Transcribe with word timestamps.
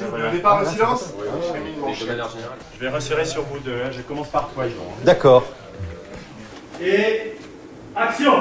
Le 0.00 0.30
départ, 0.32 0.62
le 0.62 0.68
silence 0.68 1.14
Je 1.98 2.80
vais 2.80 2.88
resserrer 2.88 3.24
sur 3.24 3.42
vous 3.42 3.58
deux. 3.60 3.78
Je 3.92 4.02
commence 4.02 4.28
par 4.28 4.48
toi, 4.48 4.66
Yvan. 4.66 4.84
D'accord. 5.04 5.44
Et 6.80 7.36
action 7.94 8.32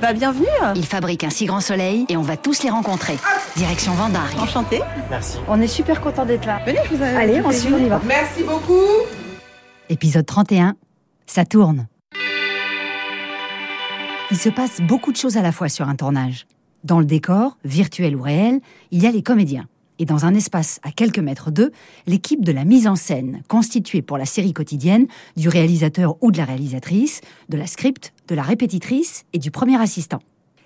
Bah 0.00 0.12
bienvenue 0.12 0.46
Ils 0.76 0.86
fabriquent 0.86 1.24
un 1.24 1.30
si 1.30 1.46
grand 1.46 1.60
soleil 1.60 2.06
et 2.08 2.16
on 2.16 2.22
va 2.22 2.36
tous 2.36 2.62
les 2.62 2.70
rencontrer. 2.70 3.16
Direction 3.56 3.92
Vendard. 3.94 4.30
Enchantée 4.38 4.80
Merci. 5.10 5.38
On 5.48 5.60
est 5.60 5.66
super 5.66 6.00
content 6.00 6.24
d'être 6.24 6.46
là. 6.46 6.60
Venez, 6.64 6.78
je 6.90 6.94
vous 6.96 7.02
Allez, 7.02 7.40
on 7.44 7.50
suit, 7.50 7.72
on 7.74 7.78
y 7.84 7.88
va. 7.88 8.00
Merci 8.04 8.44
beaucoup. 8.44 8.86
Épisode 9.88 10.26
31. 10.26 10.76
Ça 11.26 11.44
tourne. 11.44 11.88
Il 14.30 14.38
se 14.38 14.48
passe 14.48 14.80
beaucoup 14.80 15.12
de 15.12 15.16
choses 15.16 15.36
à 15.36 15.42
la 15.42 15.52
fois 15.52 15.68
sur 15.68 15.88
un 15.88 15.96
tournage. 15.96 16.46
Dans 16.84 16.98
le 16.98 17.04
décor, 17.04 17.58
virtuel 17.64 18.16
ou 18.16 18.22
réel, 18.22 18.60
il 18.90 19.02
y 19.02 19.06
a 19.06 19.12
les 19.12 19.22
comédiens. 19.22 19.68
Et 20.00 20.04
dans 20.04 20.24
un 20.24 20.34
espace 20.34 20.80
à 20.82 20.90
quelques 20.90 21.20
mètres 21.20 21.52
d'eux, 21.52 21.70
l'équipe 22.08 22.44
de 22.44 22.50
la 22.50 22.64
mise 22.64 22.88
en 22.88 22.96
scène, 22.96 23.42
constituée 23.46 24.02
pour 24.02 24.18
la 24.18 24.24
série 24.24 24.52
quotidienne 24.52 25.06
du 25.36 25.48
réalisateur 25.48 26.16
ou 26.22 26.32
de 26.32 26.38
la 26.38 26.44
réalisatrice, 26.44 27.20
de 27.48 27.56
la 27.56 27.68
script, 27.68 28.12
de 28.26 28.34
la 28.34 28.42
répétitrice 28.42 29.24
et 29.32 29.38
du 29.38 29.52
premier 29.52 29.80
assistant. 29.80 30.18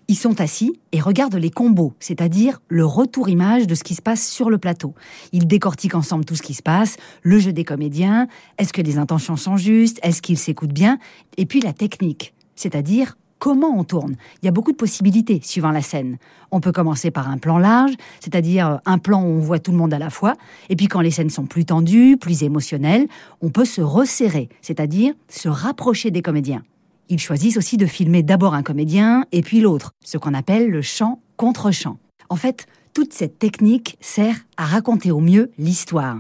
Ils 0.09 0.16
sont 0.16 0.41
assis 0.41 0.80
et 0.92 1.01
regardent 1.01 1.34
les 1.34 1.51
combos, 1.51 1.92
c'est-à-dire 1.98 2.62
le 2.69 2.87
retour 2.87 3.28
image 3.28 3.67
de 3.67 3.75
ce 3.75 3.84
qui 3.84 3.95
se 3.95 4.01
passe 4.01 4.27
sur 4.27 4.48
le 4.48 4.56
plateau. 4.56 4.95
Ils 5.33 5.47
décortiquent 5.47 5.97
ensemble 5.97 6.25
tout 6.25 6.37
ce 6.37 6.42
qui 6.42 6.55
se 6.55 6.62
passe, 6.62 6.97
le 7.23 7.39
jeu 7.39 7.53
des 7.53 7.64
comédiens, 7.64 8.28
est-ce 8.56 8.73
que 8.73 8.83
les 8.83 8.97
intentions 8.97 9.37
sont 9.37 9.56
justes, 9.56 9.98
est-ce 10.03 10.23
qu'ils 10.23 10.39
s'écoutent 10.39 10.73
bien, 10.73 10.98
et 11.37 11.45
puis 11.45 11.61
la 11.61 11.73
technique, 11.73 12.33
c'est-à-dire 12.55 13.19
comment 13.39 13.79
on 13.79 13.85
tourne. 13.85 14.17
Il 14.43 14.47
y 14.47 14.49
a 14.49 14.53
beaucoup 14.53 14.73
de 14.73 14.77
possibilités 14.77 15.41
suivant 15.43 15.71
la 15.71 15.83
scène. 15.83 16.19
On 16.51 16.61
peut 16.61 16.73
commencer 16.73 17.11
par 17.11 17.29
un 17.31 17.39
plan 17.39 17.59
large, 17.59 17.93
c'est-à-dire 18.21 18.81
un 18.85 18.99
plan 18.99 19.23
où 19.23 19.27
on 19.27 19.41
voit 19.41 19.59
tout 19.59 19.73
le 19.73 19.77
monde 19.77 19.95
à 19.95 19.99
la 19.99 20.11
fois, 20.11 20.35
et 20.69 20.77
puis 20.77 20.89
quand 20.89 21.01
les 21.01 21.11
scènes 21.11 21.31
sont 21.31 21.47
plus 21.47 21.65
tendues, 21.65 22.17
plus 22.17 22.43
émotionnelles, 22.43 23.06
on 23.41 23.51
peut 23.51 23.65
se 23.65 23.81
resserrer, 23.81 24.48
c'est-à-dire 24.62 25.15
se 25.28 25.48
rapprocher 25.48 26.11
des 26.11 26.23
comédiens. 26.23 26.62
Ils 27.09 27.20
choisissent 27.20 27.56
aussi 27.56 27.77
de 27.77 27.87
filmer 27.87 28.23
d'abord 28.23 28.55
un 28.55 28.62
comédien 28.62 29.25
et 29.31 29.43
puis 29.43 29.61
l'autre, 29.61 29.93
ce 30.05 30.19
qu'on 30.19 30.34
appelle 30.34 30.71
le 30.71 30.83
chant 30.83 31.21
contre 31.37 31.71
chant. 31.71 31.98
En 32.28 32.37
fait, 32.37 32.67
toute 32.95 33.12
cette 33.12 33.39
technique 33.39 33.97
sert 34.00 34.37
à 34.56 34.65
raconter 34.65 35.11
au 35.11 35.21
mieux 35.21 35.53
l'histoire. 35.59 36.19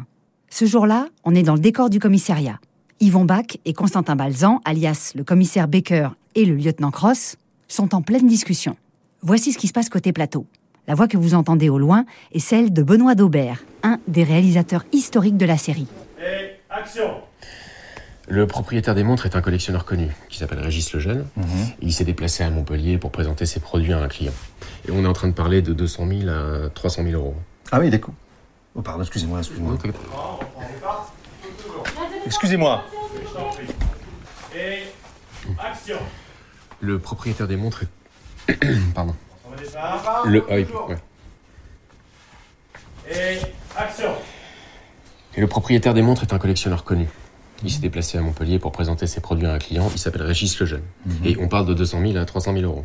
Ce 0.50 0.64
jour-là, 0.64 1.08
on 1.24 1.34
est 1.34 1.42
dans 1.42 1.54
le 1.54 1.60
décor 1.60 1.90
du 1.90 1.98
commissariat. 1.98 2.60
Yvon 2.98 3.26
Bach 3.26 3.58
et 3.66 3.74
Constantin 3.74 4.16
Balzan, 4.16 4.60
alias 4.64 5.12
le 5.14 5.22
commissaire 5.22 5.68
Baker 5.68 6.08
et 6.34 6.46
le 6.46 6.54
lieutenant 6.54 6.90
Cross, 6.90 7.36
sont 7.68 7.94
en 7.94 8.00
pleine 8.00 8.26
discussion. 8.26 8.76
Voici 9.20 9.52
ce 9.52 9.58
qui 9.58 9.66
se 9.66 9.74
passe 9.74 9.90
côté 9.90 10.12
plateau. 10.12 10.46
La 10.88 10.94
voix 10.94 11.06
que 11.06 11.18
vous 11.18 11.34
entendez 11.34 11.68
au 11.68 11.78
loin 11.78 12.06
est 12.32 12.38
celle 12.38 12.72
de 12.72 12.82
Benoît 12.82 13.14
Daubert, 13.14 13.64
un 13.82 13.98
des 14.08 14.24
réalisateurs 14.24 14.84
historiques 14.92 15.36
de 15.36 15.44
la 15.44 15.58
série. 15.58 15.88
Et 16.20 16.52
action 16.70 17.10
Le 18.28 18.46
propriétaire 18.46 18.94
des 18.94 19.02
montres 19.02 19.26
est 19.26 19.36
un 19.36 19.42
collectionneur 19.42 19.84
connu 19.84 20.08
qui 20.30 20.38
s'appelle 20.38 20.60
Régis 20.60 20.90
Lejeune. 20.94 21.26
Il 21.82 21.92
s'est 21.92 22.04
déplacé 22.04 22.44
à 22.44 22.50
Montpellier 22.50 22.96
pour 22.96 23.10
présenter 23.10 23.44
ses 23.44 23.60
produits 23.60 23.92
à 23.92 23.98
un 23.98 24.08
client. 24.08 24.32
Et 24.88 24.90
on 24.90 25.04
est 25.04 25.08
en 25.08 25.12
train 25.12 25.28
de 25.28 25.34
parler 25.34 25.60
de 25.60 25.74
200 25.74 26.06
000 26.20 26.30
à 26.30 26.70
300 26.70 27.02
000 27.02 27.14
euros. 27.20 27.34
Ah 27.72 27.80
oui, 27.80 27.90
d'accord. 27.90 28.14
Oh, 28.74 28.80
pardon, 28.80 29.02
excusez-moi, 29.02 29.40
excusez-moi. 29.40 29.76
Excusez-moi. 32.26 32.82
Et 34.54 34.82
action 35.58 35.96
Le 36.80 36.98
propriétaire 36.98 37.46
des 37.46 37.56
montres 37.56 37.84
est... 38.48 38.58
Pardon. 38.94 39.14
Le... 40.24 40.44
Ouais. 40.50 40.66
Et 43.08 43.38
action 43.76 44.10
Et 45.36 45.40
le 45.40 45.46
propriétaire 45.46 45.94
des 45.94 46.02
montres 46.02 46.24
est 46.24 46.32
un 46.32 46.38
collectionneur 46.38 46.82
connu. 46.82 47.08
Il 47.62 47.70
s'est 47.70 47.80
déplacé 47.80 48.18
à 48.18 48.20
Montpellier 48.20 48.58
pour 48.58 48.72
présenter 48.72 49.06
ses 49.06 49.20
produits 49.20 49.46
à 49.46 49.52
un 49.52 49.58
client. 49.58 49.88
Il 49.92 49.98
s'appelle 49.98 50.22
Régis 50.22 50.58
Lejeune. 50.58 50.82
Et 51.24 51.36
on 51.40 51.48
parle 51.48 51.66
de 51.66 51.74
200 51.74 52.00
000 52.00 52.16
à 52.16 52.24
300 52.24 52.52
000 52.52 52.64
euros. 52.64 52.84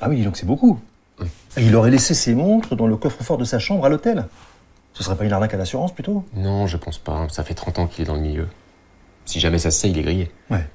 Ah 0.00 0.08
oui, 0.08 0.22
donc 0.22 0.36
c'est 0.36 0.46
beaucoup. 0.46 0.80
Oui. 1.20 1.26
Et 1.56 1.66
il 1.66 1.74
aurait 1.74 1.90
laissé 1.90 2.14
ses 2.14 2.34
montres 2.34 2.76
dans 2.76 2.86
le 2.86 2.96
coffre-fort 2.96 3.36
de 3.36 3.44
sa 3.44 3.58
chambre 3.58 3.84
à 3.84 3.88
l'hôtel. 3.88 4.26
Ce 4.94 5.02
serait 5.02 5.16
pas 5.16 5.24
une 5.24 5.32
arnaque 5.32 5.52
à 5.52 5.56
l'assurance 5.56 5.92
plutôt? 5.92 6.24
Non, 6.34 6.66
je 6.66 6.76
pense 6.76 6.98
pas. 6.98 7.28
Ça 7.30 7.42
fait 7.42 7.54
30 7.54 7.80
ans 7.80 7.86
qu'il 7.86 8.04
est 8.04 8.06
dans 8.06 8.14
le 8.14 8.20
milieu. 8.20 8.48
Si 9.36 9.40
jamais 9.40 9.58
ça 9.58 9.70
se 9.70 9.78
sait, 9.80 9.90
il 9.90 9.98
est 9.98 10.02
grillé. 10.02 10.30
Ouais. 10.48 10.66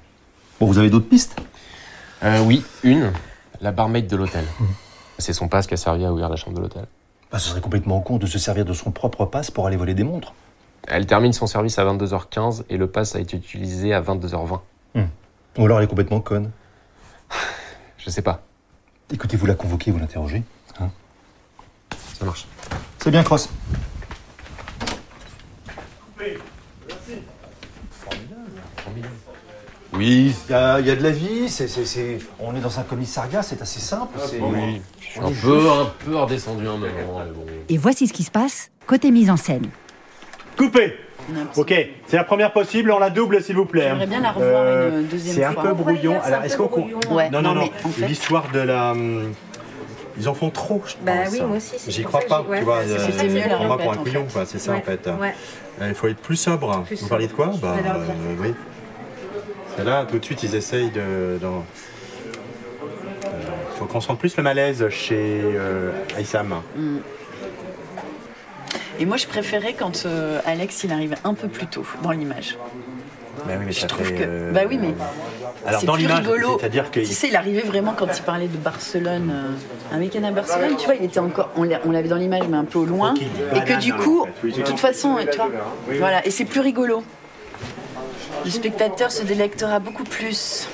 Bon, 0.60 0.68
vous 0.68 0.78
avez 0.78 0.92
d'autres 0.92 1.10
pistes? 1.10 1.36
Euh, 2.22 2.44
oui, 2.44 2.64
une. 2.84 3.12
La 3.60 3.72
barmaid 3.72 4.06
de 4.06 4.16
l'hôtel. 4.16 4.46
C'est 5.18 5.34
son 5.34 5.48
passe 5.48 5.66
qui 5.66 5.74
a 5.74 5.78
servi 5.78 6.06
à 6.06 6.12
ouvrir 6.12 6.30
la 6.30 6.36
chambre 6.36 6.58
de 6.58 6.62
l'hôtel. 6.62 6.86
bah, 7.32 7.40
Ce 7.40 7.50
serait 7.50 7.62
complètement 7.62 8.02
con 8.02 8.20
de 8.20 8.28
se 8.28 8.38
servir 8.38 8.64
de 8.64 8.74
son 8.74 8.92
propre 8.92 9.26
passe 9.26 9.50
pour 9.50 9.66
aller 9.66 9.78
voler 9.78 9.96
des 9.96 10.04
montres. 10.04 10.36
Elle 10.88 11.08
termine 11.08 11.34
son 11.34 11.48
service 11.48 11.80
à 11.80 11.86
22h15 11.86 12.66
et 12.70 12.78
le 12.78 12.86
pass 12.86 13.16
a 13.16 13.20
été 13.20 13.36
utilisé 13.36 13.96
à 13.96 14.02
22h20. 14.04 14.60
Ou 15.58 15.66
alors 15.66 15.80
elle 15.80 15.86
est 15.86 15.88
complètement 15.88 16.22
conne. 16.22 16.52
Je 17.98 18.12
sais 18.12 18.22
pas. 18.22 18.44
Écoutez, 19.12 19.38
vous 19.38 19.48
la 19.48 19.56
convoquez, 19.56 19.90
vous 19.90 19.98
l'interrogez. 19.98 20.44
Hein? 20.80 20.92
Ça 22.14 22.26
marche. 22.26 22.46
c'est 23.00 23.10
bien, 23.10 23.24
Cross. 23.24 23.50
Coupé. 26.06 26.38
Merci. 26.88 27.24
Oui, 29.94 30.34
il 30.47 30.52
y 30.52 30.56
a, 30.56 30.79
il 30.79 30.88
y 30.88 30.90
a 30.91 30.96
de 30.96 31.03
la 31.03 31.12
vie, 31.12 31.50
c'est, 31.50 31.68
c'est- 31.68 31.84
c'est- 31.85 32.19
on 32.40 32.56
est 32.56 32.62
dans 32.62 32.79
un 32.79 32.84
commissariat, 32.84 33.41
c'est 33.44 33.62
assez 33.62 33.81
simple. 33.81 34.18
c'est- 34.25 34.40
Oui. 34.40 34.81
Je 35.02 35.06
suis 35.06 35.19
un 35.19 35.31
peu, 35.44 35.69
un 35.69 35.91
peu 36.06 36.16
redescendu 36.16 36.66
un 36.68 36.78
moment, 36.78 36.85
mais 36.88 37.31
bon. 37.34 37.46
Et 37.68 37.78
voici 37.78 38.07
ce 38.07 38.13
qui 38.13 38.24
se 38.24 38.31
passe 38.31 38.72
côté 38.88 39.12
mise 39.12 39.30
en 39.30 39.35
scène. 39.38 39.66
Coupé 40.57 40.94
Ok, 41.56 41.74
c'est 42.07 42.16
la 42.18 42.24
première 42.24 42.51
possible, 42.51 42.91
on 42.91 43.00
la 43.00 43.09
double 43.09 43.44
s'il 43.44 43.56
vous 43.56 43.66
plaît. 43.66 43.90
J'aimerais 43.90 44.07
bien 44.07 44.22
la 44.22 44.31
revoir 44.31 44.66
une 44.90 45.06
deuxième 45.07 45.35
C'est 45.35 45.44
un 45.44 45.51
fois. 45.51 45.63
peu 45.63 45.74
brouillon. 45.74 46.16
c'est 46.22 46.28
Alors 46.28 46.41
un 46.41 46.44
est-ce 46.44 46.57
peu 46.57 46.63
qu'on 46.68 46.80
brouillon 46.81 47.00
Ouais. 47.12 47.30
Non, 47.30 47.41
non, 47.41 47.53
Non, 47.53 47.62
non. 47.62 47.69
mais 47.84 47.85
en 47.85 47.90
fait- 47.90 48.07
L'histoire 48.07 48.46
de 48.53 48.59
la. 48.59 48.91
hum, 48.91 49.31
Ils 50.18 50.28
en 50.28 50.34
font 50.34 50.50
trop, 50.50 50.81
je 50.85 50.94
Bah 51.06 51.24
pense. 51.24 51.31
oui, 51.34 51.41
moi 51.41 51.57
aussi, 51.57 51.72
c'est 51.78 51.90
J'y 51.90 52.01
pour 52.01 52.12
crois 52.12 52.19
ça 52.22 52.25
que 52.25 52.30
pas, 52.30 52.44
j'ai- 52.44 52.50
ouais. 52.51 52.59
tu 52.59 52.66
vois. 52.66 52.80
C'est 52.85 52.91
euh, 52.91 53.06
C'était 53.12 53.28
mieux 53.30 53.47
la 53.50 53.62
on 53.62 53.68
va 53.69 53.78
pour 53.78 53.91
un 53.94 53.96
en 53.96 54.03
couillon, 54.03 54.28
quoi, 54.31 54.46
c'est 54.46 54.59
ça 54.59 54.74
en 54.74 54.81
fait. 54.81 55.07
ouais. 55.07 55.34
Euh, 55.81 55.88
Il 55.90 55.96
faut 55.96 56.07
être 56.07 56.18
plus 56.19 56.35
sobre. 56.35 56.84
Vous 57.00 57.07
parlez 57.07 57.28
de 57.28 57.31
quoi? 57.34 57.51
Bah, 57.62 57.75
euh, 57.85 58.06
oui. 58.41 58.53
Là, 59.86 60.06
tout 60.09 60.19
de 60.19 60.25
suite, 60.25 60.44
ils 60.44 60.56
essayent 60.56 60.92
de. 60.92 61.38
dans- 61.42 61.64
Euh, 63.25 63.28
Il 63.74 63.78
faut 63.80 63.86
qu'on 63.86 64.02
sente 64.02 64.19
plus 64.19 64.36
le 64.38 64.44
malaise 64.44 64.88
chez 64.90 65.42
euh, 65.44 65.92
Aïssam. 66.16 66.56
Et 69.00 69.06
moi, 69.06 69.18
je 69.18 69.25
préférais 69.25 69.74
quand 69.74 70.06
euh, 70.06 70.40
Alex, 70.46 70.84
il 70.84 70.92
arrive 70.92 71.16
un 71.24 71.34
peu 71.34 71.47
plus 71.47 71.66
tôt 71.68 71.86
dans 72.03 72.12
l'image. 72.12 72.58
Bah 73.47 73.53
oui, 73.58 73.64
mais 73.66 73.72
Je 73.72 73.80
ça 73.81 73.88
trouve 73.88 74.06
fait, 74.06 74.14
que. 74.14 74.24
euh, 74.24 74.52
Bah 74.52 74.62
oui, 74.69 74.78
mais. 74.80 74.94
Alors 75.66 75.80
c'est 75.80 75.88
dans 75.88 75.96
l'image, 75.96 76.19
rigolo. 76.19 76.58
c'est-à-dire 76.59 76.92
que. 76.92 77.00
Tu 77.00 77.06
sais, 77.08 77.30
il 77.30 77.36
arrivait 77.36 77.62
vraiment 77.62 77.94
quand 77.98 78.06
il 78.16 78.22
parlait 78.22 78.48
de 78.48 78.58
Barcelone, 78.58 79.31
euh, 79.34 79.96
un 79.96 80.00
week-end 80.00 80.24
à 80.24 80.31
Barcelone, 80.31 80.75
tu 80.78 80.86
vois, 80.86 80.96
il 80.96 81.06
était 81.06 81.19
encore, 81.19 81.50
on 81.56 81.63
l'a- 81.63 81.80
on 81.86 81.92
l'avait 81.92 82.09
dans 82.09 82.18
l'image, 82.18 82.44
mais 82.50 82.58
un 82.58 82.66
peu 82.66 82.78
au 82.80 82.86
loin, 82.86 83.16
et 83.56 83.62
que 83.63 83.80
du 83.80 83.94
coup, 83.94 84.28
de 84.44 84.62
toute 84.62 84.80
façon, 84.80 85.18
tu 85.31 85.38
vois, 85.38 85.50
voilà, 85.98 86.25
et 86.28 86.30
c'est 86.31 86.46
plus 86.46 86.59
rigolo. 86.59 87.03
Le 88.44 88.50
spectateur 88.50 89.12
se 89.12 89.24
délectera 89.24 89.80
beaucoup 89.80 90.03
plus. 90.03 90.68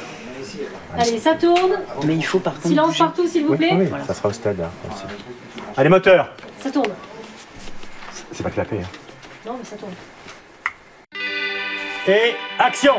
Allez, 0.97 1.19
ça 1.19 1.35
tourne. 1.35 1.79
Mais 2.05 2.15
il 2.15 2.25
faut 2.25 2.39
par. 2.39 2.53
Silence 2.63 2.97
partout, 2.97 3.27
s'il 3.27 3.45
vous 3.45 3.55
plaît. 3.55 3.73
Oui. 3.73 3.89
Ça 4.07 4.13
sera 4.13 4.29
au 4.29 4.33
stade. 4.33 4.61
Hein, 4.61 4.69
Allez, 5.75 5.89
moteur 5.89 6.29
Ça 6.59 6.71
tourne. 6.71 6.91
C'est 8.31 8.43
pas 8.43 8.49
clapé. 8.49 8.77
Hein. 8.81 8.87
Non, 9.45 9.55
mais 9.57 9.65
ça 9.65 9.75
tourne. 9.75 9.93
Et 12.07 12.35
action 12.57 12.93